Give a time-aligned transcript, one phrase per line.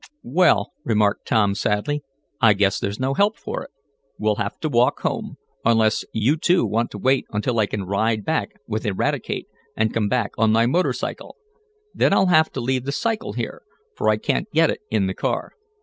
[0.23, 2.01] "Well," remarked Tom, sadly,
[2.41, 3.69] "I guess there's no help for it.
[4.17, 8.25] We'll have to walk home, unless you two want to wait until I can ride
[8.25, 9.45] back with Eradicate,
[9.77, 11.35] and come back on my motor cycle.
[11.93, 13.61] Then I'll have to leave the cycle here,
[13.95, 15.51] for I can't get it in the car."